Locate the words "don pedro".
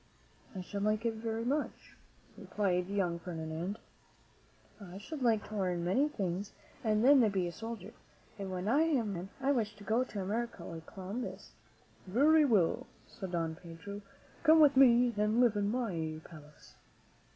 13.33-14.01